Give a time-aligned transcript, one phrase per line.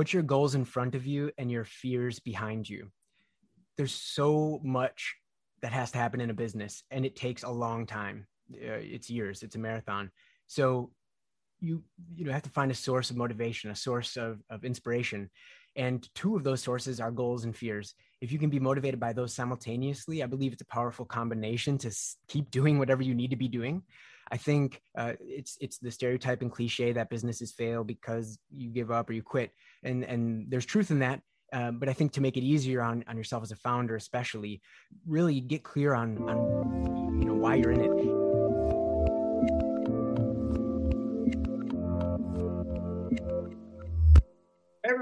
[0.00, 2.90] put your goals in front of you and your fears behind you.
[3.76, 5.14] There's so much
[5.60, 8.26] that has to happen in a business and it takes a long time.
[8.50, 10.10] Uh, it's years, it's a marathon.
[10.46, 10.90] So
[11.60, 11.84] you
[12.16, 15.28] you know have to find a source of motivation, a source of, of inspiration.
[15.76, 17.94] And two of those sources are goals and fears.
[18.22, 21.94] If you can be motivated by those simultaneously, I believe it's a powerful combination to
[22.26, 23.82] keep doing whatever you need to be doing.
[24.30, 28.90] I think uh, it's it's the stereotype and cliche that businesses fail because you give
[28.90, 29.50] up or you quit,
[29.82, 31.20] and and there's truth in that.
[31.52, 34.62] Um, but I think to make it easier on, on yourself as a founder, especially,
[35.06, 38.19] really get clear on on you know why you're in it.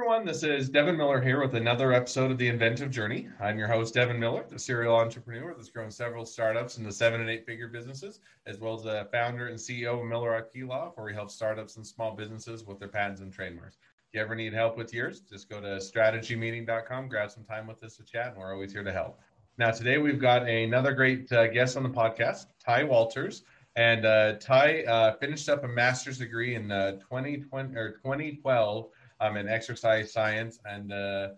[0.08, 0.26] Everyone.
[0.26, 3.28] This is Devin Miller here with another episode of The Inventive Journey.
[3.42, 7.28] I'm your host, Devin Miller, the serial entrepreneur that's grown several startups into seven and
[7.28, 11.04] eight figure businesses, as well as a founder and CEO of Miller IP Law, where
[11.04, 13.76] we help startups and small businesses with their patents and trademarks.
[13.76, 17.84] If you ever need help with yours, just go to strategymeeting.com, grab some time with
[17.84, 19.20] us to chat, and we're always here to help.
[19.58, 23.42] Now, today we've got another great uh, guest on the podcast, Tygh Walters.
[23.76, 28.88] And uh, Tygh uh, finished up a master's degree in 2020 uh, or 2012
[29.20, 31.28] um, in exercise science and uh,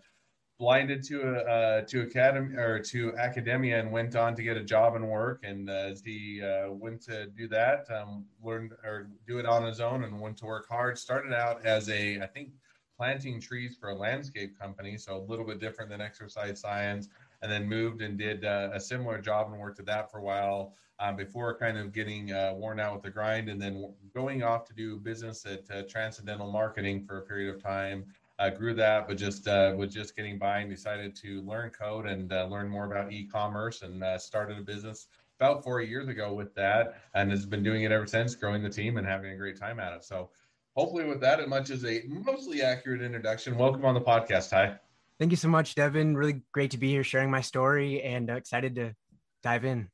[0.59, 4.95] blinded to uh, to academy or to academia and went on to get a job
[4.95, 5.41] and work.
[5.43, 9.65] And uh, as he uh, went to do that, um, learned or do it on
[9.65, 10.97] his own and went to work hard.
[10.97, 12.49] Started out as a I think
[12.95, 17.09] planting trees for a landscape company, so a little bit different than exercise science.
[17.41, 20.23] And then moved and did uh, a similar job and worked at that for a
[20.23, 24.43] while um, before kind of getting uh, worn out with the grind and then going
[24.43, 28.05] off to do business at uh, Transcendental Marketing for a period of time.
[28.37, 32.07] Uh, grew that, but just uh, was just getting by and decided to learn code
[32.07, 35.07] and uh, learn more about e-commerce and uh, started a business
[35.39, 38.69] about four years ago with that and has been doing it ever since, growing the
[38.69, 40.03] team and having a great time at it.
[40.03, 40.29] So
[40.75, 44.77] hopefully with that, as much as a mostly accurate introduction, welcome on the podcast, Tygh.
[45.21, 46.17] Thank you so much, Devin.
[46.17, 48.95] Really great to be here sharing my story and uh, excited to
[49.43, 49.87] dive in.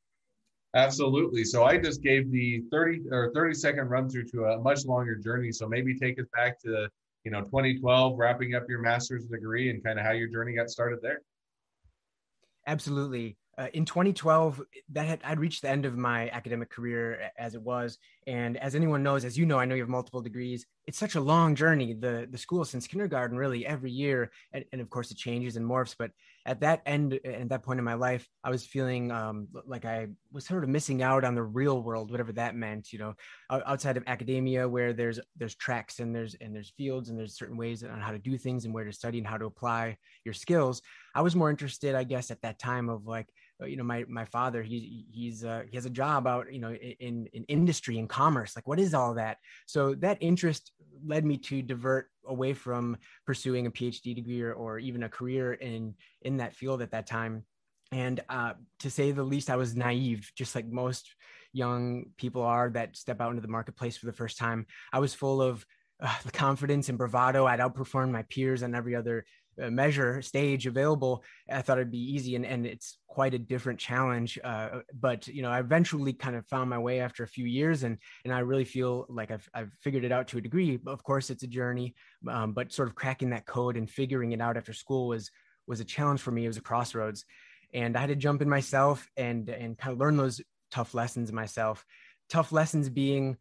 [0.73, 1.43] Absolutely.
[1.43, 5.17] So I just gave the 30 or 30 second run through to a much longer
[5.17, 5.51] journey.
[5.51, 6.87] So maybe take us back to,
[7.25, 10.69] you know, 2012, wrapping up your master's degree and kind of how your journey got
[10.69, 11.19] started there.
[12.65, 17.55] Absolutely uh, in 2012 that had i'd reached the end of my academic career as
[17.55, 17.97] it was.
[18.25, 20.65] And as anyone knows as you know i know you have multiple degrees.
[20.85, 21.93] It's such a long journey.
[21.93, 24.31] The the school since kindergarten really every year.
[24.53, 25.95] And, and of course it changes and morphs.
[25.97, 26.11] But
[26.47, 30.07] at that end at that point in my life i was feeling um, like i
[30.31, 33.13] was sort of missing out on the real world whatever that meant you know
[33.51, 37.57] outside of academia where there's there's tracks and there's and there's fields and there's certain
[37.57, 40.33] ways on how to do things and where to study and how to apply your
[40.33, 40.81] skills.
[41.13, 43.27] I was more interested i guess at that time of like
[43.65, 46.73] you know my my father he he's uh, he has a job out you know
[46.73, 49.37] in in industry and commerce like what is all that?
[49.65, 50.71] So that interest
[51.05, 55.53] led me to divert away from pursuing a phd degree or, or even a career
[55.53, 57.43] in in that field at that time.
[57.91, 61.07] And uh, to say the least i was naive just like most
[61.53, 64.65] young people are that step out into the marketplace for the first time.
[64.93, 65.65] I was full of
[66.01, 67.45] uh, the confidence and bravado.
[67.45, 69.25] I'd outperform my peers on every other
[69.57, 74.37] measure stage available i thought it'd be easy and, and it's quite a different challenge
[74.43, 77.83] uh, but you know i eventually kind of found my way after a few years
[77.83, 80.79] and and i really feel like i've, I've figured it out to a degree.
[80.85, 81.95] Of course it's a journey
[82.27, 85.31] um, but sort of cracking that code and figuring it out after school was
[85.67, 86.45] was a challenge for me.
[86.45, 87.25] It was a crossroads
[87.73, 90.41] and i had to jump in myself and and kind of learn those
[90.71, 91.85] tough lessons myself.
[92.29, 93.37] Tough lessons being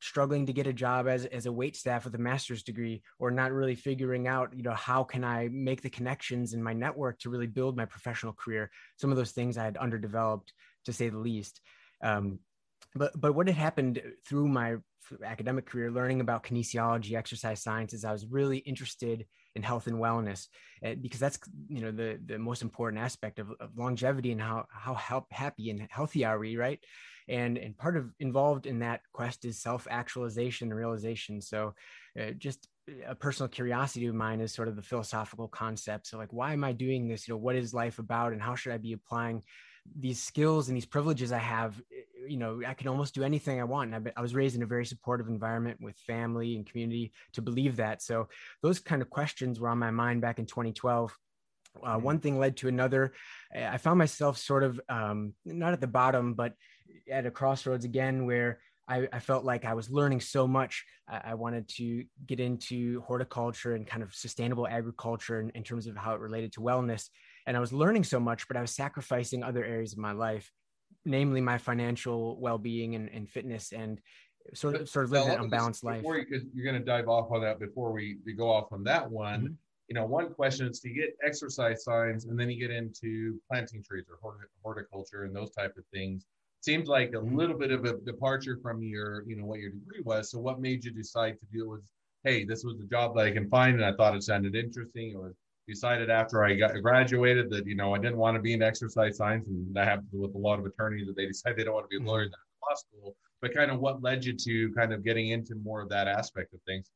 [0.00, 3.30] struggling to get a job as, as a wait staff with a master's degree or
[3.30, 7.18] not really figuring out you know how can i make the connections in my network
[7.18, 8.70] to really build my professional career.
[8.96, 10.52] Some of those things i had underdeveloped
[10.84, 11.60] to say the least.
[12.02, 12.38] Um,
[12.96, 14.76] but but what had happened through my
[15.24, 19.24] academic career learning about kinesiology exercise sciences i was really interested
[19.56, 20.46] in health and wellness
[20.82, 24.66] eh, because that's you know the the most important aspect of, of longevity and how
[24.70, 26.78] how help, happy and healthy are we right?
[27.28, 31.40] And and part of involved in that quest is self actualization and realization.
[31.40, 31.74] So
[32.20, 32.68] uh, just
[33.04, 36.62] a personal curiosity of mine is sort of the philosophical concept so like why am
[36.62, 37.26] i doing this?
[37.26, 39.42] You know what is life about and how should i be applying
[39.98, 43.60] these skills and these privileges I have, eh, you know, I can almost do anything
[43.60, 43.94] I want.
[43.94, 47.42] And I, I was raised in a very supportive environment with family and community to
[47.42, 48.02] believe that.
[48.02, 48.28] So
[48.62, 51.16] those kind of questions were on my mind back in 2012.
[51.76, 52.02] Uh, mm-hmm.
[52.02, 53.12] one thing led to another.
[53.54, 56.54] I found myself sort of um, not at the bottom, but
[57.10, 60.84] at a crossroads again where I, I, felt like I was learning so much.
[61.08, 65.88] I, I, wanted to get into horticulture and kind of sustainable agriculture in, in, terms
[65.88, 67.08] of how it related to wellness.
[67.46, 70.50] And I was learning so much, but I was sacrificing other areas of my life,
[71.06, 74.00] namely my financial well-being and, and fitness and
[74.52, 76.02] sort of sort of living an unbalanced life.
[76.02, 78.84] Before you, you're going to dive off on that before we, we go off on
[78.84, 79.40] that one.
[79.40, 79.52] Mm-hmm.
[79.88, 83.82] you know, one question is to get exercise science, and then you get into planting
[83.82, 84.18] trees or
[84.62, 86.26] horticulture and those type of things.
[86.60, 87.36] Seems like a Mm-hmm.
[87.36, 90.30] little bit of a departure from your, you know, what your degree was.
[90.30, 91.68] So, what made you decide to do it?
[91.68, 91.92] Was
[92.24, 95.12] hey, this was a job that I can find, and I thought it sounded interesting.
[95.12, 95.34] It was
[95.66, 99.16] decided after I got graduated that you know I didn't want to be in exercise
[99.16, 101.84] science, and that happens with a lot of attorneys that they decide they don't want
[101.84, 102.08] to be Mm-hmm.
[102.08, 102.32] lawyers in
[102.68, 103.16] law school.
[103.42, 106.54] But kind of what led you to kind of getting into more of that aspect
[106.54, 106.90] of things?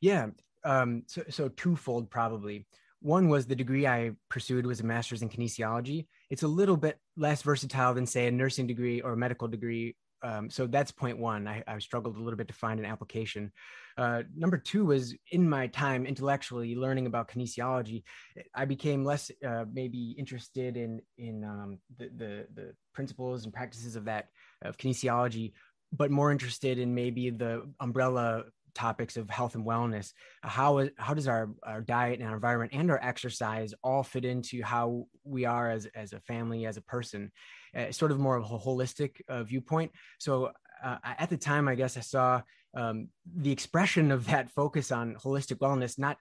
[0.00, 0.28] Yeah.
[0.64, 2.66] Um, so, so twofold probably.
[3.02, 6.06] One was the degree I pursued was a master's in kinesiology.
[6.28, 9.96] It's a little bit less versatile than say a nursing degree or a medical degree.
[10.22, 11.48] Um, so that's point one.
[11.48, 13.52] I, I struggled a little bit to find an application.
[13.96, 18.02] Uh, number two was in my time intellectually learning about kinesiology,
[18.54, 23.96] I became less uh, maybe interested in in um, the, the the principles and practices
[23.96, 24.28] of that
[24.62, 25.52] of kinesiology,
[25.92, 30.12] but more interested in maybe the umbrella topics of health and wellness
[30.42, 34.62] how how does our, our diet and our environment and our exercise all fit into
[34.62, 37.32] how we are as, as a family as a person
[37.76, 39.92] uh, sort of more of a holistic uh, viewpoint.
[40.18, 40.52] So
[40.82, 42.40] uh, at the time i guess i saw
[42.74, 46.16] um, the expression of that focus on holistic wellness not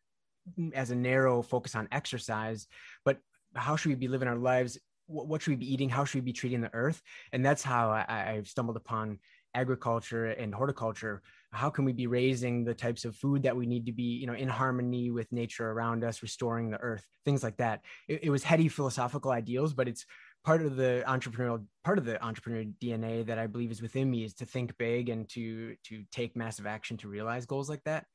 [0.74, 2.68] as a narrow focus on exercise
[3.06, 3.20] but
[3.56, 4.78] how should we be living our lives?
[5.08, 5.90] What should we be eating?
[5.90, 7.02] How should we be treating the earth?
[7.34, 9.20] And that's how i, I stumbled upon
[9.56, 11.24] agriculture and horticulture.
[11.52, 14.28] How can we be raising the types of food that we need to be you
[14.28, 17.04] know in harmony with nature around us restoring the earth?
[17.26, 17.82] Things like that.
[18.08, 20.06] It, it was heady philosophical ideals but it's
[20.44, 24.24] part of the entrepreneurial part of the entrepreneurial dna that i believe is within me
[24.24, 28.06] is to think big and to to take massive action to realize goals like that.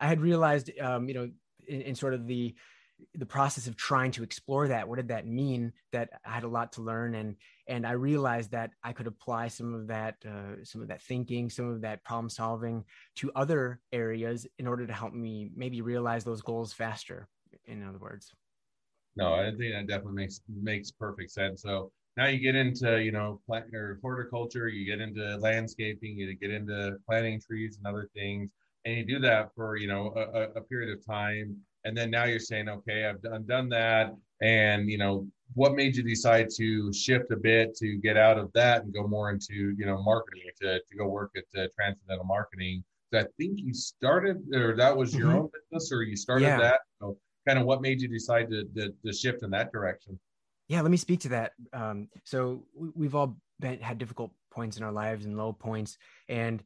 [0.00, 1.30] I had realized um, you know
[1.66, 2.54] in, in sort of the
[3.14, 6.48] the process of trying to explore that what did that mean that i had a
[6.48, 7.36] lot to learn and
[7.66, 11.50] and i realized that i could apply some of that uh, some of that thinking
[11.50, 12.82] some of that problem solving
[13.14, 17.28] to other areas in order to help me maybe realize those goals faster
[17.66, 18.32] in other words
[19.16, 21.62] no i think that definitely makes makes perfect sense.
[21.62, 26.34] So now you get into you know plant or horticulture you get into landscaping you
[26.34, 28.50] get into planting trees and other things
[28.84, 31.56] and you do that for you know a, a period of time.
[31.84, 34.14] And then now you're saying okay i've done, done that.
[34.42, 38.52] And you know what made you decide to shift a bit to get out of
[38.54, 42.26] that and go more into you know marketing to, to go work at uh, transcendental
[42.26, 42.84] marketing?
[43.12, 45.38] So i think you started or that was your mm-hmm.
[45.38, 46.58] own business or you started yeah.
[46.58, 46.80] that.
[47.00, 50.18] So kind of what made you decide to, to, to, shift in that direction?
[50.68, 51.52] Yeah let me speak to that.
[51.72, 55.98] Um, so we've all been, had difficult points in our lives and low points
[56.28, 56.62] and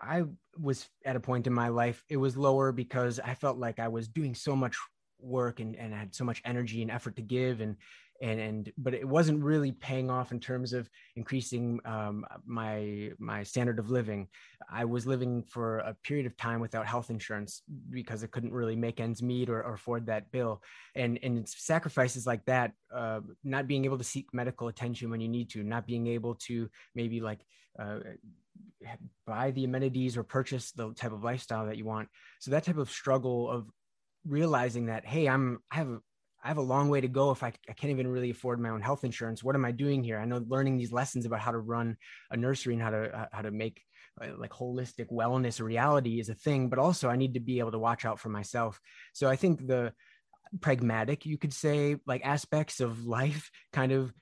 [0.00, 0.24] I
[0.58, 3.88] was at a point in my life, it was lower because I felt like I
[3.88, 4.76] was doing so much
[5.20, 7.76] work and, and I had so much energy and effort to give and
[8.22, 13.42] and and but it wasn't really paying off in terms of increasing um, my my
[13.42, 14.28] standard of living.
[14.70, 18.76] I was living for a period of time without health insurance because I couldn't really
[18.76, 20.62] make ends meet or, or afford that bill.
[20.94, 25.28] And and sacrifices like that, uh, not being able to seek medical attention when you
[25.28, 27.44] need to, not being able to maybe like.
[27.78, 27.98] Uh,
[29.26, 32.08] buy the amenities or purchase the type of lifestyle that you want
[32.38, 33.66] so that type of struggle of
[34.26, 36.00] realizing that hey i'm i have
[36.42, 38.70] I have a long way to go if I, I can't even really afford my
[38.70, 39.44] own health insurance.
[39.44, 40.18] What am I doing here?
[40.18, 41.96] I know learning these lessons about how to run
[42.30, 43.80] a nursery and how to how to make
[44.20, 47.60] uh, like holistic wellness a reality is a thing, but also I need to be
[47.60, 48.80] able to watch out for myself.
[49.12, 49.92] So I think the
[50.60, 54.12] pragmatic, you could say, like aspects of life kind of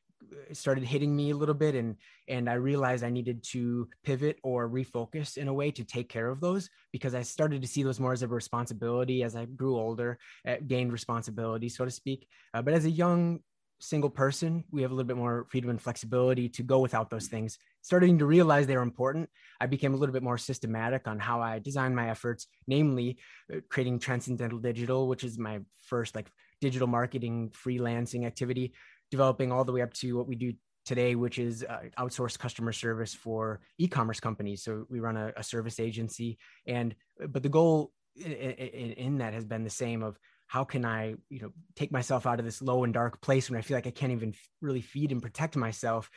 [0.53, 1.97] started hitting me a little bit and
[2.29, 6.29] and I realized I needed to pivot or refocus in a way to take care
[6.29, 9.77] of those because I started to see those more as a responsibility as I grew
[9.77, 12.29] older, uh, gained responsibility, so to speak.
[12.55, 13.41] Uh, but as a young
[13.81, 17.29] single person, we have a little bit more freedom and flexibility to go without those
[17.29, 17.59] things.
[17.83, 19.29] Starting to realize they were important,
[19.61, 23.19] I became a little bit more systematic on how I design my efforts, namely
[23.53, 28.75] uh, creating Transcendental Digital, which is my first like digital marketing freelancing activity
[29.11, 30.53] developing all the way up to what we do
[30.85, 34.63] today, which is uh, outsourced customer service for e-commerce companies.
[34.63, 36.95] So we run a, a service agency, and
[37.29, 41.15] but the goal in, in, in, that has been the same of how can I,
[41.29, 43.87] you know, take myself out of this low and dark place when I feel like
[43.87, 46.11] I can't even really feed and protect myself.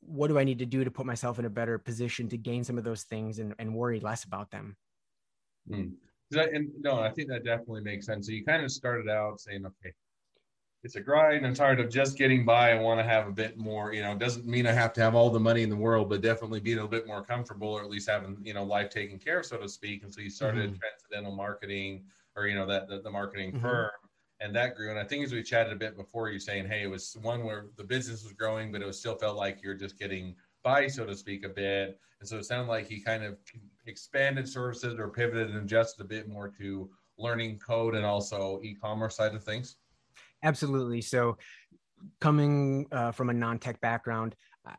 [0.00, 2.64] What do I need to do to put myself in a better position to gain
[2.64, 4.76] some of those things and, and worry less about them?
[5.70, 5.92] Mm.
[6.32, 8.26] And no, I think that definitely makes sense.
[8.26, 9.94] So you kind of started out saying, okay,
[10.84, 11.44] it's a grind.
[11.44, 12.72] I'm tired of just getting by.
[12.72, 15.14] I want to have a bit more, you know, doesn't mean I have to have
[15.14, 17.82] all the money in the world, but definitely being a little bit more comfortable or
[17.82, 20.04] at least having, you know, life taken care of, so to speak.
[20.04, 20.78] And so you started mm-hmm.
[20.78, 22.04] transcendental marketing
[22.36, 23.62] or, you know, that the, the marketing mm-hmm.
[23.62, 23.90] firm
[24.40, 24.90] and that grew.
[24.90, 27.44] And I think as we chatted a bit before you saying, Hey, it was one
[27.44, 30.86] where the business was growing, but it was still felt like you're just getting by,
[30.86, 31.98] so to speak, a bit.
[32.20, 33.36] And so it sounded like he kind of
[33.86, 39.16] expanded services or pivoted and adjusted a bit more to learning code and also e-commerce
[39.16, 39.76] side of things?
[40.42, 41.00] Absolutely.
[41.00, 41.38] So,
[42.20, 44.36] coming uh, from a non-tech background,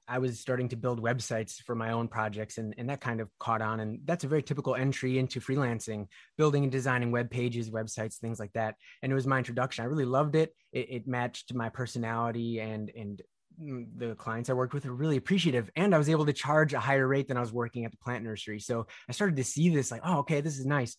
[0.07, 3.29] I was starting to build websites for my own projects, and, and that kind of
[3.39, 3.79] caught on.
[3.79, 8.39] And that's a very typical entry into freelancing, building and designing web pages, websites, things
[8.39, 8.75] like that.
[9.01, 9.83] And it was my introduction.
[9.83, 10.53] I really loved it.
[10.71, 13.21] It, it matched my personality, and and
[13.61, 15.69] mm, the clients I worked with were really appreciative.
[15.75, 17.97] And I was able to charge a higher rate than I was working at the
[17.97, 18.59] plant nursery.
[18.59, 20.95] So I started to see this like, oh, okay, this is nice.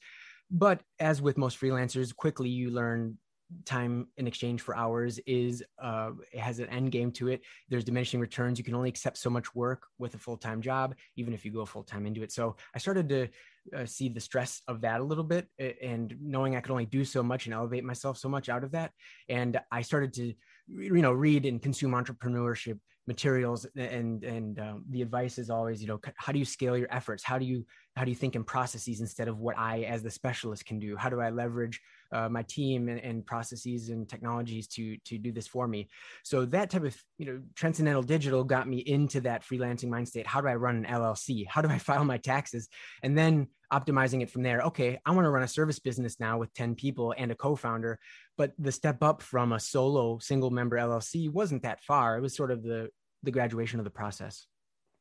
[0.50, 3.18] But as with most freelancers, quickly you learn
[3.64, 7.42] time in exchange for hours is uh, it has an end game to it.
[7.68, 8.58] There's diminishing returns.
[8.58, 11.64] You can only accept so much work with a full-time job even if you go
[11.64, 12.32] full-time into it.
[12.32, 13.28] So i started to
[13.76, 15.46] uh, see the stress of that a little bit
[15.82, 18.72] and knowing i could only do so much and elevate myself so much out of
[18.72, 18.92] that.
[19.28, 20.34] And i started to
[20.68, 25.88] you know read and consume entrepreneurship materials and and um, the advice is always you
[25.88, 27.24] know how do you scale your efforts?
[27.24, 27.64] How do you
[27.96, 30.96] how do you think in processes instead of what i as the specialist can do?
[30.96, 31.80] How do i leverage
[32.12, 35.88] uh, my team and, and, processes and technologies to to do this for me?
[36.24, 40.26] So that type of you know transcendental digital got me into that freelancing mind state
[40.26, 42.68] how do i run an llc how do i file my taxes?
[43.02, 44.60] And then optimizing it from there.
[44.62, 47.98] Okay i want to run a service business now with 10 people and a co-founder
[48.36, 52.16] but the step up from a solo single member llc wasn't that far.
[52.16, 52.88] It was sort of the
[53.22, 54.46] the graduation of the process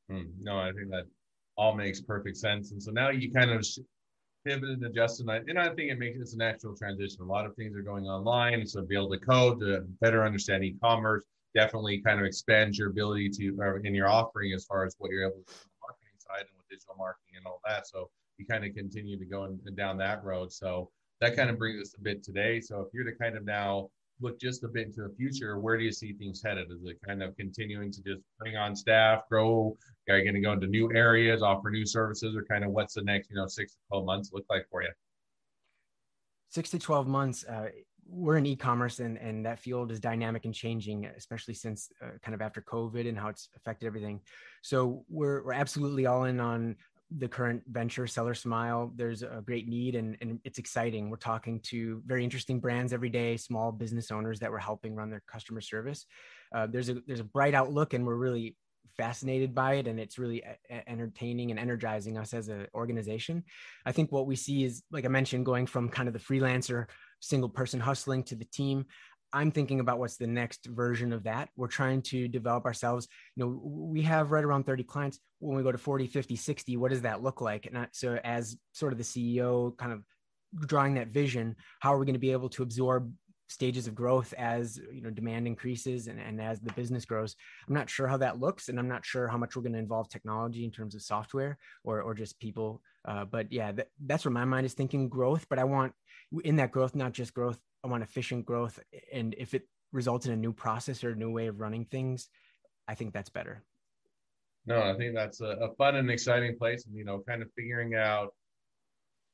[0.10, 0.24] hmm.
[0.42, 1.06] no i think that
[1.58, 3.66] all makes perfect sense and so now you kind of
[4.46, 5.28] pivoted and adjusted.
[5.28, 7.22] And I, think it makes it's a natural transition.
[7.22, 10.64] A lot of things are going online, so be able to code to better understand
[10.64, 11.24] e-commerce
[11.56, 15.12] definitely kind of expands your ability to uh, in your offering as far as what
[15.12, 17.88] you're able to do on the marketing side and with digital marketing and all that.
[17.88, 20.52] So you kind of continue to go in, down that road.
[20.54, 22.62] So that kind of brings us a bit today.
[22.62, 23.90] So if you're to kind of now
[24.22, 26.68] look just a bit into the future, where do you see things headed?
[26.72, 29.78] Is it kind of continuing to just bring on staff, grow?
[30.10, 32.96] Are you going to go into new areas, offer new services, or kind of what's
[32.96, 34.90] the next, you know, six to 12 months look like for you?
[36.50, 37.46] Six to 12 months.
[37.46, 37.70] Uh,
[38.12, 42.34] we're in e-commerce and, and that field is dynamic and changing, especially since uh, kind
[42.34, 44.20] of after COVID and how it's affected everything.
[44.64, 46.76] So we're, we're absolutely all in on
[47.18, 51.10] the current venture seller smile there's a great need and, and it's exciting.
[51.10, 55.10] We're talking to very interesting brands every day small business owners that we're helping run
[55.10, 56.06] their customer service.
[56.54, 58.56] Uh, there's a there's a bright outlook and we're really
[58.96, 60.44] fascinated by it and it's really
[60.88, 63.44] entertaining and energizing us as an organization.
[63.86, 66.86] I think what we see is like i mentioned going from kind of the freelancer
[67.22, 68.86] single person hustling to the team
[69.32, 71.50] I'm thinking about what's the next version of that.
[71.56, 73.08] We're trying to develop ourselves.
[73.36, 75.20] You know, we have right around 30 clients.
[75.40, 77.66] When we go to 40, 50, 60, what does that look like?
[77.66, 80.04] And I, so, as sort of the CEO, kind of
[80.68, 83.12] drawing that vision, how are we going to be able to absorb
[83.50, 87.36] stages of growth as you know demand increases and, and as the business grows
[87.68, 89.80] i'm not sure how that looks and i'm not sure how much we're going to
[89.80, 94.24] involve technology in terms of software or, or just people uh, but yeah that, that's
[94.24, 95.92] where my mind is thinking growth but i want
[96.44, 98.80] in that growth not just growth I want efficient growth.
[99.12, 102.30] And if it results in a new process or a new way of running things,
[102.88, 103.64] I think that's better.
[104.66, 106.86] No, I think that's a, a fun and exciting place.
[106.86, 108.34] And, you know, kind of figuring out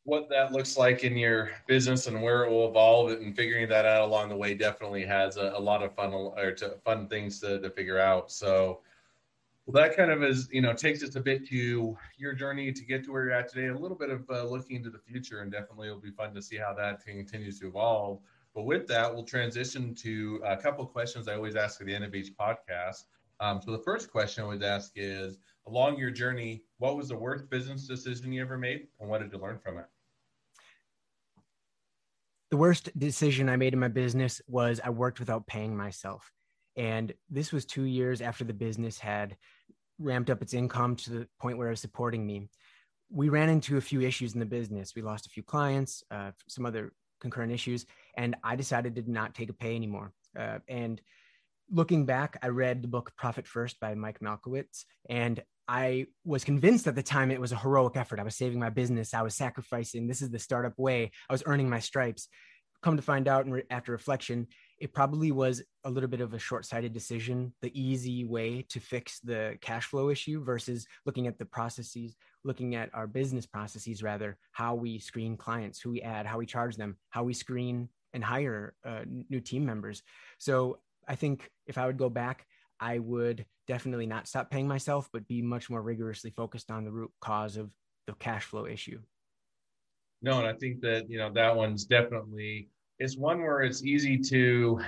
[0.04, 3.86] what that looks like in your business and where it will evolve and figuring that
[3.86, 7.40] out along the way definitely has a, a lot of fun or to, fun things
[7.40, 8.32] to, to figure out.
[8.32, 8.82] So,
[9.66, 12.86] well, that kind of is, you know, takes us a bit to your journey to
[12.86, 13.66] get to where you're at today.
[13.66, 16.42] A little bit of uh, looking into the future, and definitely it'll be fun to
[16.42, 18.20] see how that continues to evolve.
[18.56, 22.06] But with that, we'll transition to a couple questions I always ask at the end
[22.06, 23.04] of each podcast.
[23.42, 27.18] Um, so the first question I always ask is, along your journey, what was the
[27.18, 29.86] worst business decision you ever made, and what did you learn from it?
[32.50, 36.32] The worst decision I made in my business was I worked without paying myself.
[36.78, 39.36] And this was two years after the business had
[40.00, 42.48] ramped up its income to the point where it was supporting me.
[43.10, 44.96] We ran into a few issues in the business.
[44.96, 46.94] We lost a few clients, uh, some other
[47.26, 50.14] concurrent issues, and I decided to not take a pay anymore.
[50.42, 51.02] Uh, and
[51.80, 55.36] looking back, I read the book Profit First by Mike Michalowicz, and
[55.68, 58.20] I was convinced at the time it was a heroic effort.
[58.20, 59.16] I was saving my business.
[59.16, 60.08] I was sacrificing.
[60.08, 61.12] This is the startup way.
[61.28, 62.28] I was earning my stripes.
[62.84, 64.48] Come to find out, and re- after reflection,
[64.86, 69.20] it probably was a little bit of a short-sighted decision the easy way to fix
[69.20, 74.38] the cash flow issue versus looking at the processes looking at our business processes rather
[74.52, 78.24] how we screen clients who we add how we charge them how we screen and
[78.24, 80.04] hire uh, new team members.
[80.38, 80.78] So
[81.08, 82.46] i think if i would go back
[82.80, 86.92] i would definitely not stop paying myself but be much more rigorously focused on the
[86.92, 87.72] root cause of
[88.06, 89.00] the cash flow issue.
[90.22, 94.18] No and i think that you know that one's definitely it's one where it's easy
[94.18, 94.80] to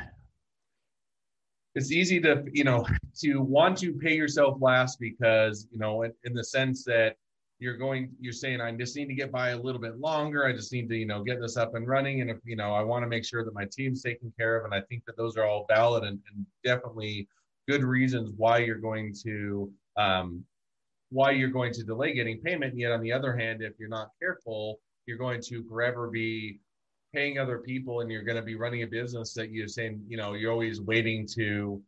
[1.76, 2.86] it's easy to you know
[3.20, 7.16] to want to pay yourself last because you know in, in the sense that
[7.60, 10.46] you're going you're saying i just need to get by a little bit longer.
[10.46, 12.22] I just need to you know get this up and running.
[12.22, 14.66] And if you know i want to make sure that my team's taken care of.
[14.66, 17.28] And i think that those are all valid and, and definitely
[17.68, 20.44] good reasons why you're going to um,
[21.10, 22.72] why you're going to delay getting payment.
[22.72, 26.60] And yet on the other hand if you're not careful you're going to forever be
[27.18, 30.16] paying other people and you're going to be running a business that you're saying you
[30.16, 31.82] know you're always waiting to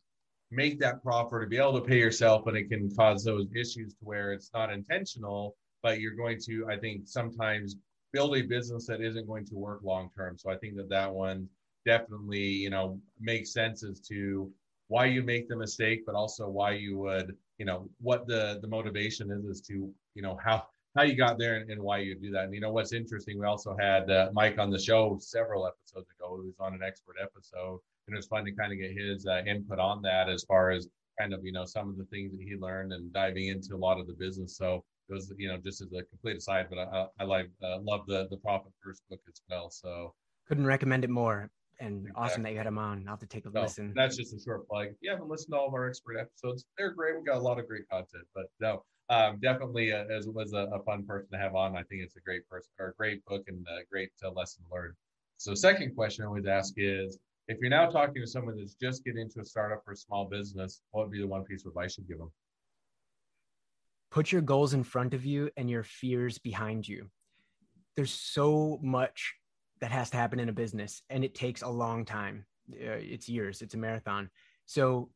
[0.49, 3.93] make that profit to be able to pay yourself and it can cause those issues
[3.93, 7.75] to where it's not intentional but you're going to i think sometimes
[8.11, 11.13] build a business that isn't going to work long term so i think that that
[11.13, 11.47] one
[11.85, 14.51] definitely you know makes sense as to
[14.87, 18.67] why you make the mistake but also why you would you know what the the
[18.67, 22.15] motivation is as to you know how how you got there and, and why you
[22.15, 25.17] do that and you know what's interesting we also had uh, mike on the show
[25.21, 28.71] several episodes ago He was on an expert episode and it was fun to kind
[28.71, 30.87] of get his uh, input on that as far as
[31.19, 33.77] kind of you know some of the things that he learned and diving into a
[33.77, 36.79] lot of the business so it was you know just as a complete aside but
[36.79, 40.13] i, I like uh, love the the profit first book as well so
[40.47, 42.23] couldn't recommend it more and exactly.
[42.23, 43.05] awesome that you had him on.
[43.07, 43.93] I'll have to take a listen.
[43.95, 44.87] That's just a short plug.
[44.87, 47.17] If you haven't listened to all of our expert episodes, they're great.
[47.17, 50.67] We got a lot of great content, but no, um, definitely uh, as was a,
[50.73, 51.75] a, fun person to have on.
[51.75, 54.63] I think it's a great person or a great book and a great uh, lesson
[54.71, 54.93] learned.
[55.37, 59.03] So, second question I always ask is, if you're now talking to someone that's just
[59.03, 61.69] getting into a startup or a small business, what would be the one piece of
[61.69, 62.31] advice you'd give them?
[64.11, 67.09] Put your goals in front of you and your fears behind you.
[67.95, 69.33] There's so much
[69.81, 73.29] that has to happen in a business and it takes a long time uh, it's
[73.29, 74.29] years it's a marathon
[74.65, 75.09] so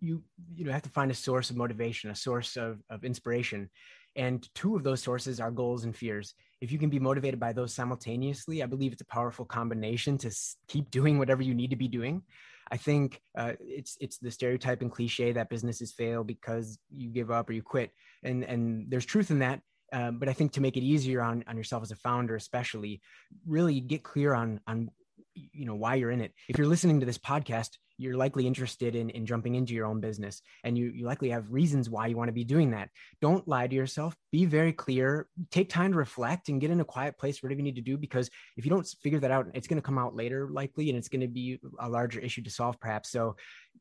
[0.00, 0.22] you
[0.54, 3.70] you know have to find a source of motivation a source of, of inspiration.
[4.16, 6.34] And two of those sources are goals and fears.
[6.60, 10.30] If you can be motivated by those simultaneously i believe it's a powerful combination to
[10.68, 12.22] keep doing whatever you need to be doing.
[12.70, 17.30] I think uh, it's it's the stereotype and cliche that businesses fail because you give
[17.30, 17.90] up or you quit.
[18.22, 19.60] And and there's truth in that.
[19.92, 23.00] Um, but I think to make it easier on, on yourself as a founder, especially,
[23.44, 24.90] really get clear on on
[25.34, 26.32] you know why you're in it.
[26.48, 30.00] If you're listening to this podcast, you're likely interested in, in jumping into your own
[30.00, 32.88] business and you, you likely have reasons why you want to be doing that.
[33.20, 34.16] Don't lie to yourself.
[34.32, 35.28] Be very clear.
[35.50, 37.98] Take time to reflect and get in a quiet place, whatever you need to do,
[37.98, 40.96] because if you don't figure that out, it's going to come out later likely and
[40.96, 43.10] it's going to be a larger issue to solve perhaps.
[43.10, 43.36] So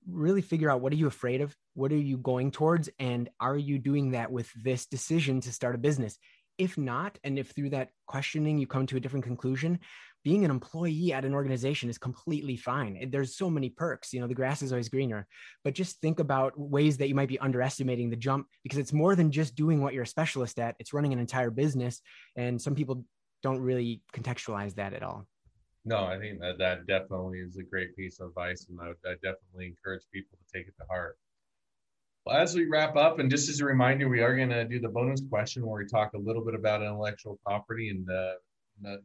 [0.05, 1.55] really figure out what are you afraid of?
[1.75, 2.89] What are you going towards?
[2.99, 6.17] And are you doing that with this decision to start a business?
[6.57, 9.79] If not, and if through that questioning you come to a different conclusion,
[10.23, 13.09] being an employee at an organization is completely fine.
[13.09, 14.13] There's so many perks.
[14.13, 15.27] You know, the grass is always greener.
[15.63, 19.15] But just think about ways that you might be underestimating the jump because it's more
[19.15, 20.75] than just doing what you're a specialist at.
[20.79, 22.01] It's running an entire business,
[22.35, 23.05] and some people
[23.41, 25.25] don't really contextualize that at all.
[25.85, 29.13] No, I think that that definitely is a great piece of advice, and I, I
[29.13, 31.17] definitely encourage people to take it to heart.
[32.25, 34.79] Well, as we wrap up, and just as a reminder, we are going to do
[34.79, 38.33] the bonus question where we talk a little bit about intellectual property and uh,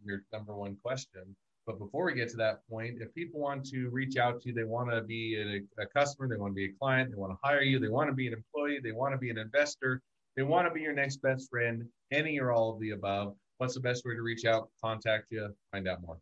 [0.04, 1.36] your number one question.
[1.66, 4.54] But before we get to that point, if people want to reach out to you,
[4.54, 7.32] they want to be a, a, customer, they want to be a client, they want
[7.32, 10.02] to hire you, they want to be an employee, they want to be an investor,
[10.36, 13.34] they want to be your next best friend, any or all of the above.
[13.58, 16.18] What's the best way to reach out, contact you, find out more?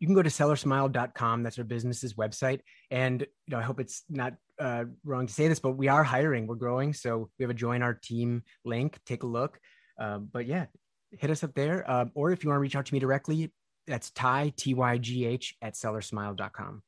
[0.00, 1.42] You can go to sellersmile.com.
[1.42, 2.60] That's our business's website.
[2.90, 6.04] And you know, I hope it's not uh, wrong to say this, but we are
[6.04, 6.46] hiring.
[6.46, 8.98] We're growing, so we have a join our team link.
[9.04, 9.58] Take a look.
[10.00, 10.66] Uh, but yeah,
[11.12, 11.88] hit us up there.
[11.88, 13.50] Uh, or if you want to reach out to me directly,
[13.86, 16.82] that's Tygh, T Y G H, at sellersmile.com.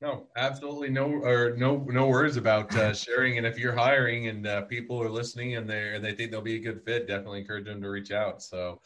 [0.00, 3.38] No, absolutely no, or no, no worries about uh, sharing.
[3.38, 6.40] And if you're hiring and uh, people are listening and they and they think they'll
[6.40, 8.42] be a good fit, definitely encourage them to reach out.
[8.42, 8.80] So,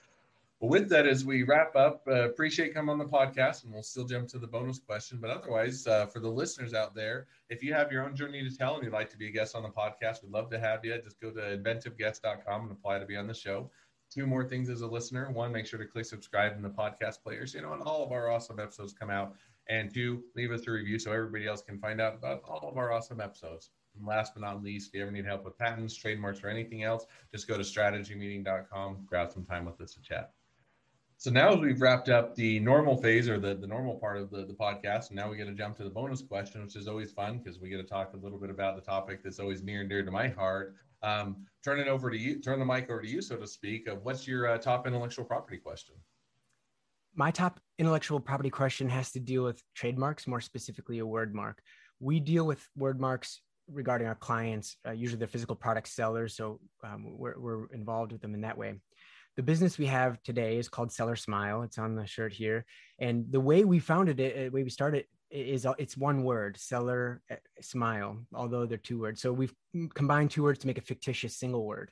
[0.61, 3.83] well, with that, as we wrap up, uh, appreciate coming on the podcast, and we'll
[3.83, 5.19] still jump to the bonus question.
[5.19, 8.55] But otherwise, uh, for the listeners out there, if you have your own journey to
[8.55, 10.85] tell and you'd like to be a guest on the podcast, we'd love to have
[10.85, 11.01] you.
[11.03, 13.71] Just go to inventiveguest.com and apply to be on the show
[14.17, 15.31] two more things as a listener.
[15.31, 18.13] One, make sure to click subscribe in the podcast players, you know, and all of
[18.13, 19.35] our awesome episodes come out.
[19.69, 22.79] And two, leave us a review so everybody else can find out about all of
[22.79, 23.71] our awesome episodes.
[23.99, 26.83] And last but not least, if you ever need help with patents, trademarks, or anything
[26.83, 30.33] else, just go to strategymeeting.com, grab some time with us to chat.
[31.19, 34.31] So now as we've wrapped up the normal phase or the, the normal part of
[34.31, 36.89] the, the podcast, and now we get to jump to the bonus question, which is
[36.89, 39.63] always fun because we get to talk a little bit about the topic that's always
[39.63, 42.91] near and dear to my heart, um, turn it over to you, turn the mic
[42.91, 43.89] over to you, so to speak.
[43.89, 45.95] Of what's your uh, top intellectual property question?
[47.15, 51.63] My top intellectual property question has to deal with trademarks, more specifically a word mark.
[51.99, 56.61] We deal with word marks regarding our clients, uh, usually they're physical product sellers, so
[56.85, 58.75] um, we're, we're involved with them in that way.
[59.37, 61.63] The business we have today is called Seller Smile.
[61.63, 62.65] It's on the shirt here,
[62.99, 67.21] and the way we founded it, the way we started is it's one word seller
[67.31, 69.21] eh, smile although they're two words.
[69.21, 69.55] So we've
[69.95, 71.91] combined two words to make a fictitious single word.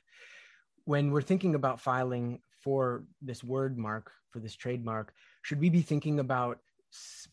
[0.85, 5.81] When we're thinking about filing for this word mark for this trademark should we be
[5.81, 6.59] thinking about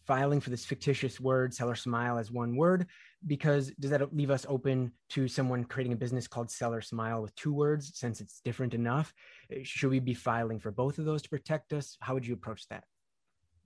[0.07, 2.87] filing for this fictitious word seller smile as one word
[3.27, 7.35] because does that leave us open to someone creating a business called seller smile with
[7.35, 9.15] two words since it's different enough?
[9.53, 11.97] Uh, should we be filing for both of those to protect us?
[12.01, 12.85] How would you approach that?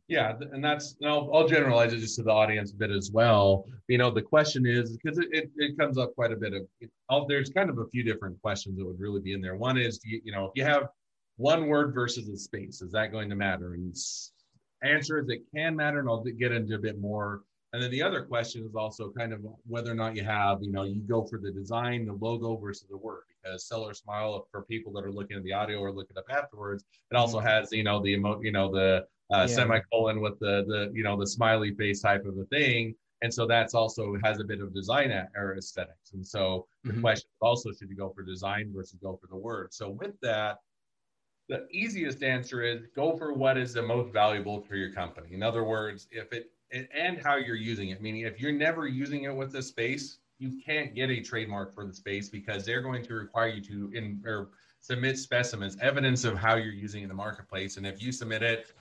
[0.09, 3.65] Yeah and that's I'll, I'll, generalize it just to the audience a bit as well.
[3.89, 6.63] You know the question is because it, it, it, comes up quite a bit of
[7.11, 9.57] I'll, there's kind of a few different questions that would really be in there.
[9.57, 10.89] One is you, you know if you have
[11.39, 13.75] one word versus a space is that going to matter?
[13.75, 13.93] And
[14.87, 17.43] answer is it can matter and i'll get into a bit more
[17.77, 20.73] and then the other question is also kind of whether or not you have, you
[20.73, 24.63] know, you go for the design, the logo versus the word, because Seller Smile for
[24.63, 27.49] people that are looking at the audio or look it up afterwards, it also mm-hmm.
[27.49, 29.47] has, you know, the emo, you know, the uh, yeah.
[29.47, 33.47] semicolon with the the you know the smiley face type of a thing, and so
[33.47, 36.13] that's also has a bit of design or aesthetics.
[36.13, 37.01] And so the mm-hmm.
[37.03, 39.75] question also should you go for design versus go for the word.
[39.75, 40.61] So with that,
[41.49, 45.29] the easiest answer is go for what is the most valuable for your company.
[45.33, 48.03] In other words, if it and how you're using it.
[48.03, 51.87] Meaning, if you're never using it with the space, you can't get a trademark for
[51.87, 54.49] the space because they're going to require you to in or
[54.81, 57.77] submit specimens, evidence of how you're using in the marketplace.
[57.77, 58.73] And if you submit it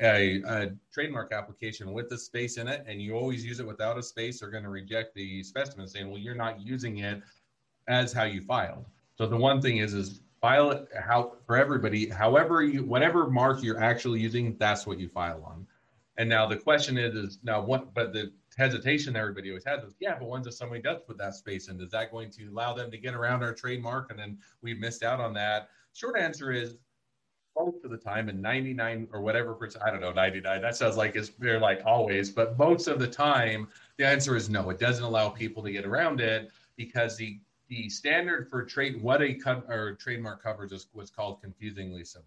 [0.00, 3.98] a, a, trademark application with the space in it and you always use it without
[3.98, 7.22] a space, they're going to reject the specimen saying, well, you're not using it
[7.88, 8.86] as how you filed.
[9.18, 13.62] So the one thing is, is file it how for everybody, however you, whatever mark
[13.62, 15.66] you're actually using, that's what you file on.
[16.16, 19.94] And now the question is, is now what, but the hesitation everybody always has is,
[20.00, 22.74] yeah, but once if somebody does put that space in, is that going to allow
[22.74, 24.10] them to get around our trademark?
[24.10, 25.68] And then we've missed out on that.
[25.92, 26.76] Short answer is
[27.58, 30.96] most of the time and 99 or whatever percent, I don't know, 99, that sounds
[30.96, 34.78] like it's they're like always, but most of the time the answer is no, it
[34.78, 37.38] doesn't allow people to get around it because the,
[37.70, 42.26] the standard for trade, what a co- or trademark covers is, what's called confusingly similar.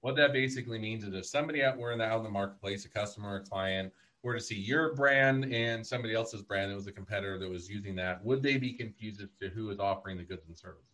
[0.00, 2.84] What that basically means is if somebody out there in the, out in the marketplace,
[2.84, 6.86] a customer or client, were to see your brand and somebody else's brand that was
[6.86, 10.16] a competitor that was using that, would they be confused as to who is offering
[10.16, 10.84] the goods and services?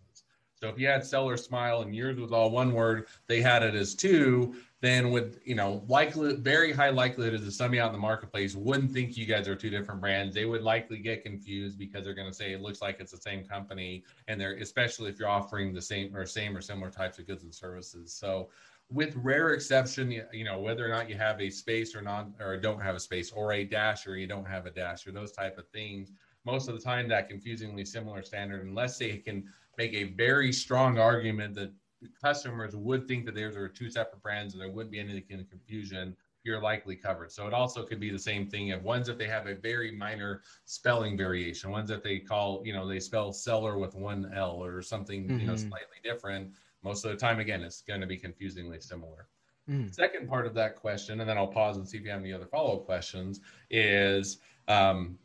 [0.64, 3.74] So if you had seller smile and yours was all one word, they had it
[3.74, 7.92] as two, then with you know likely very high likelihood is that somebody out in
[7.92, 10.34] the marketplace wouldn't think you guys are two different brands.
[10.34, 13.18] They would likely get confused because they're going to say it looks like it's the
[13.18, 17.18] same company, and they're especially if you're offering the same or same or similar types
[17.18, 18.14] of goods and services.
[18.14, 18.48] So
[18.90, 22.56] with rare exception, you know, whether or not you have a space or not, or
[22.56, 25.32] don't have a space, or a dash, or you don't have a dash, or those
[25.32, 26.10] type of things,
[26.46, 29.44] most of the time that confusingly similar standard, unless they can
[29.78, 31.72] make a very strong argument that
[32.22, 35.40] customers would think that there are two separate brands and there wouldn't be any kind
[35.40, 37.32] of confusion, you're likely covered.
[37.32, 39.90] So it also could be the same thing of ones that they have a very
[39.90, 44.62] minor spelling variation, ones that they call, you know, they spell seller with one L
[44.62, 45.38] or something, mm-hmm.
[45.38, 45.68] you know, mm-hmm.
[45.68, 46.52] slightly different
[46.84, 49.26] most of the time, again, it's going to be confusingly similar.
[49.68, 49.92] Mm.
[49.92, 52.32] Second part of that question, and then I'll pause and see if you have any
[52.32, 55.18] other follow up questions, is um,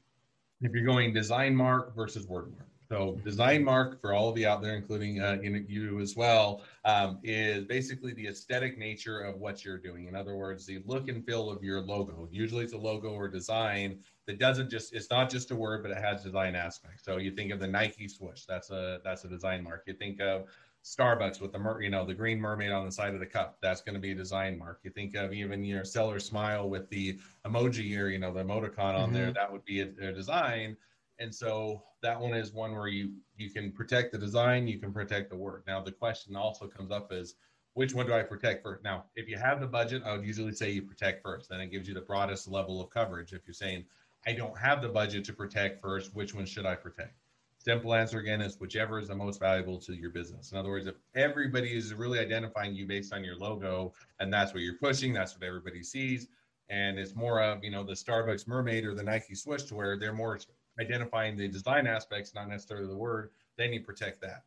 [0.62, 2.69] if you're going design mark versus word mark.
[2.90, 7.20] So design mark for all of you out there, including uh, you as well, um,
[7.24, 10.08] is basically the aesthetic nature of what you're doing.
[10.08, 12.28] In other words, the look and feel of your logo.
[12.32, 15.92] Usually it's a logo or design that doesn't just, it's not just a word, but
[15.92, 17.04] it has design aspects.
[17.06, 19.84] So you think of the Nike swoosh, that's a, that's a design mark.
[19.86, 20.48] You think of
[20.84, 23.58] Starbucks with the mer- you know the green mermaid on the side of the cup.
[23.62, 24.80] That's going to be a design mark.
[24.84, 28.80] You think of even your seller smile with the emoji or you know the emoticon
[28.80, 29.14] on mm-hmm.
[29.14, 29.34] there.
[29.34, 30.78] That would be a, a, design.
[31.20, 34.94] And so that one is one where you you can protect the design, you can
[34.94, 35.64] protect the work.
[35.68, 37.36] Now the question also comes up is
[37.74, 38.84] which one do I protect first?
[38.84, 41.50] Now, if you have the budget, I would usually say you protect first.
[41.50, 43.34] Then it gives you the broadest level of coverage.
[43.34, 43.86] If you're saying
[44.26, 47.16] I don't have the budget to protect first, which one should I protect?
[47.58, 50.54] Simple answer again is whichever is the most valuable to your business.
[50.54, 54.54] In other words, if everybody is really identifying you based on your logo and that's
[54.54, 56.28] what you're pushing, that's what everybody sees.
[56.70, 59.98] And it's more of, you know, the Starbucks mermaid or the Nike swoosh to where
[59.98, 60.40] they're more
[60.80, 64.44] identifying the design aspects, not necessarily the word, then you protect that.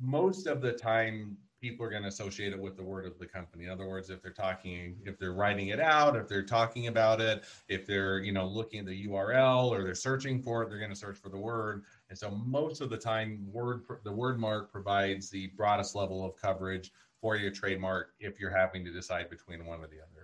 [0.00, 3.26] Most of the time, people are going to associate it with the word of the
[3.26, 3.64] company.
[3.64, 7.20] In other words, if they're talking, if they're writing it out, if they're talking about
[7.20, 10.78] it, if they're, you know, looking at the URL or they're searching for it, they're
[10.78, 11.84] going to search for the word.
[12.10, 16.36] And so most of the time, word the word mark provides the broadest level of
[16.36, 20.17] coverage for your trademark if you're having to decide between one or the other.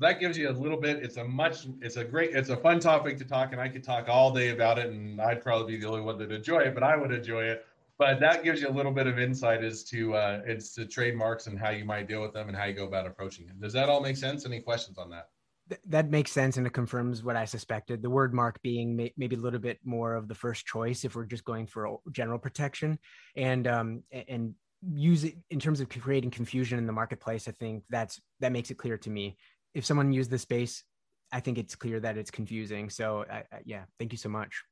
[0.00, 0.98] That gives you a little bit.
[1.02, 3.84] It's a much, it's a great, it's a fun topic to talk, and I could
[3.84, 6.74] talk all day about it, and I'd probably be the only one that enjoy it,
[6.74, 7.66] but I would enjoy it
[8.00, 11.48] but that gives you a little bit of insight as to uh, it's the trademarks
[11.48, 13.60] and how you might deal with them and how you go about approaching it.
[13.60, 14.46] Does that all make sense?
[14.46, 15.28] Any questions on that?
[15.86, 18.02] that makes sense and it confirms what I suspected.
[18.02, 21.14] The word mark being may- maybe a little bit more of the first choice if
[21.14, 22.98] we're just going for general protection,
[23.36, 27.84] and um, and use it in terms of creating confusion in the marketplace, I think
[27.90, 29.36] that's that makes it clear to me.
[29.74, 30.84] If someone used this space,
[31.32, 32.90] I think it's clear that it's confusing.
[32.90, 34.62] So I, I, yeah, thank you so much.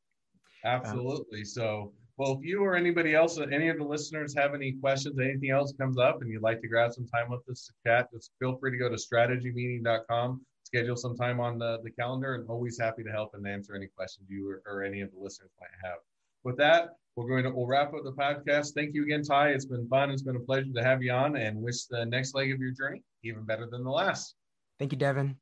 [0.65, 1.41] Absolutely.
[1.41, 5.21] Um, so well, if you or anybody else, any of the listeners have any questions,
[5.21, 8.09] anything else comes up, and you'd like to grab some time with us to chat,
[8.13, 12.49] just feel free to go to strategymeeting.com, schedule some time on the, the calendar, and
[12.49, 15.53] always happy to help and answer any questions you or, or any of the listeners
[15.61, 15.99] might have.
[16.43, 18.75] With that, we're going to we'll wrap up the podcast.
[18.75, 19.55] Thank you again, Tygh.
[19.55, 20.11] It's been fun.
[20.11, 22.73] It's been a pleasure to have you on, and wish the next leg of your
[22.73, 24.35] journey even better than the last.
[24.79, 25.37] Thank you, Devin.